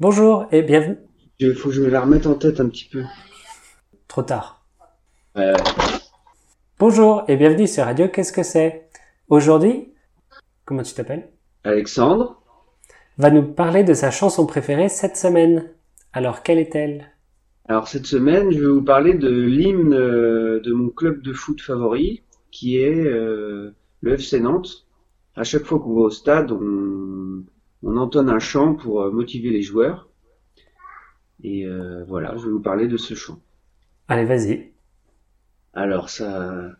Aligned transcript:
Bonjour 0.00 0.46
et 0.50 0.62
bienvenue. 0.62 0.96
Il 1.38 1.54
faut 1.54 1.68
que 1.68 1.76
je 1.76 1.80
me 1.80 1.88
la 1.88 2.00
remette 2.00 2.26
en 2.26 2.34
tête 2.34 2.58
un 2.58 2.68
petit 2.68 2.88
peu. 2.88 3.04
Trop 4.08 4.22
tard. 4.22 4.66
Ouais. 5.36 5.52
Bonjour 6.80 7.22
et 7.28 7.36
bienvenue 7.36 7.68
sur 7.68 7.84
Radio 7.84 8.08
Qu'est-ce 8.08 8.32
que 8.32 8.42
c'est? 8.42 8.88
Aujourd'hui, 9.28 9.92
comment 10.64 10.82
tu 10.82 10.94
t'appelles? 10.94 11.30
Alexandre, 11.62 12.42
Va 13.18 13.30
nous 13.30 13.44
parler 13.44 13.84
de 13.84 13.94
sa 13.94 14.10
chanson 14.10 14.46
préférée 14.46 14.88
cette 14.88 15.16
semaine. 15.16 15.70
Alors 16.12 16.42
quelle 16.42 16.58
est-elle? 16.58 17.12
Alors 17.68 17.86
cette 17.86 18.06
semaine, 18.06 18.50
je 18.50 18.58
vais 18.58 18.66
vous 18.66 18.82
parler 18.82 19.14
de 19.14 19.30
l'hymne 19.30 19.94
euh, 19.94 20.60
de 20.60 20.72
mon 20.72 20.88
club 20.88 21.22
de 21.22 21.32
foot 21.32 21.60
favori, 21.60 22.24
qui 22.50 22.78
est 22.78 23.06
euh, 23.06 23.72
le 24.00 24.14
FC 24.14 24.40
Nantes. 24.40 24.88
À 25.36 25.44
chaque 25.44 25.64
fois 25.64 25.78
qu'on 25.78 25.94
va 25.94 26.00
au 26.00 26.10
stade, 26.10 26.50
on, 26.50 27.44
on 27.94 27.98
entonne 27.98 28.28
un 28.28 28.40
chant 28.40 28.74
pour 28.74 29.02
euh, 29.02 29.10
motiver 29.10 29.50
les 29.50 29.62
joueurs. 29.62 30.08
Et 31.42 31.66
euh, 31.66 32.04
voilà, 32.08 32.34
je 32.36 32.46
vais 32.46 32.50
vous 32.50 32.60
parler 32.60 32.88
de 32.88 32.96
ce 32.96 33.14
chant. 33.14 33.38
Allez, 34.08 34.24
vas-y. 34.24 34.72
Alors 35.72 36.08
ça, 36.08 36.72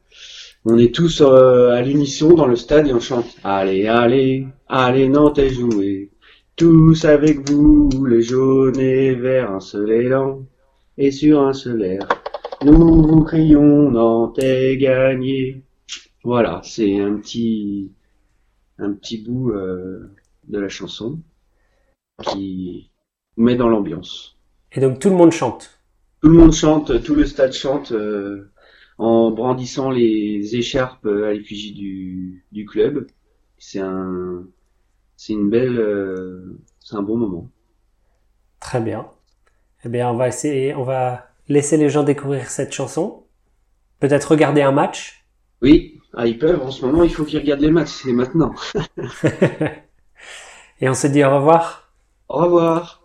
on 0.64 0.78
est 0.78 0.94
tous 0.94 1.20
euh, 1.20 1.70
à 1.70 1.82
l'unisson 1.82 2.34
dans 2.34 2.46
le 2.46 2.56
stade 2.56 2.88
et 2.88 2.92
on 2.92 3.00
chante. 3.00 3.36
Allez, 3.44 3.86
allez, 3.86 4.46
allez 4.68 5.08
Nantes 5.08 5.48
jouer. 5.48 6.10
Tous 6.56 7.04
avec 7.04 7.48
vous, 7.48 7.90
les 8.06 8.22
jaunes 8.22 8.78
et 8.78 9.14
verts, 9.14 9.50
un 9.50 9.60
seul 9.60 9.90
élan 9.90 10.44
et 10.96 11.10
sur 11.10 11.42
un 11.42 11.52
seul 11.52 11.82
air. 11.82 12.08
Nous 12.64 13.02
vous 13.02 13.24
crions 13.24 13.90
Nantes 13.90 14.38
est 14.38 14.76
gagné. 14.78 15.62
Voilà, 16.22 16.60
c'est 16.64 17.00
un 17.00 17.16
petit, 17.16 17.92
un 18.78 18.92
petit 18.92 19.18
bout 19.18 19.50
euh, 19.50 20.08
de 20.48 20.58
la 20.58 20.68
chanson 20.68 21.20
qui 22.22 22.90
met 23.36 23.56
dans 23.56 23.68
l'ambiance. 23.68 24.38
Et 24.72 24.80
donc 24.80 24.98
tout 24.98 25.10
le 25.10 25.16
monde 25.16 25.32
chante. 25.32 25.80
Tout 26.22 26.28
le 26.28 26.38
monde 26.38 26.52
chante, 26.52 27.02
tout 27.02 27.14
le 27.14 27.26
stade 27.26 27.52
chante 27.52 27.92
euh, 27.92 28.52
en 28.98 29.30
brandissant 29.30 29.90
les 29.90 30.56
écharpes 30.56 31.06
à 31.06 31.32
l'effigie 31.32 31.74
du, 31.74 32.46
du 32.52 32.64
club. 32.64 33.06
C'est 33.58 33.80
un, 33.80 34.46
c'est 35.16 35.32
une 35.32 35.50
belle, 35.50 35.78
euh, 35.78 36.60
c'est 36.80 36.96
un 36.96 37.02
bon 37.02 37.16
moment. 37.16 37.50
Très 38.60 38.80
bien. 38.80 39.08
Eh 39.84 39.88
bien, 39.88 40.10
on 40.10 40.16
va 40.16 40.28
essayer, 40.28 40.74
on 40.74 40.84
va 40.84 41.28
laisser 41.48 41.76
les 41.76 41.88
gens 41.88 42.02
découvrir 42.02 42.48
cette 42.48 42.72
chanson. 42.72 43.24
Peut-être 44.00 44.30
regarder 44.30 44.62
un 44.62 44.72
match. 44.72 45.26
Oui, 45.62 46.00
ah, 46.14 46.26
ils 46.26 46.38
peuvent. 46.38 46.62
En 46.62 46.70
ce 46.70 46.84
moment, 46.84 47.04
il 47.04 47.10
faut 47.10 47.24
qu'ils 47.24 47.38
regardent 47.38 47.60
les 47.60 47.70
matchs. 47.70 48.02
C'est 48.04 48.12
maintenant. 48.12 48.54
et 50.80 50.88
on 50.88 50.94
se 50.94 51.06
dit 51.06 51.24
au 51.24 51.34
revoir. 51.34 51.88
Au 52.28 52.38
revoir. 52.38 53.03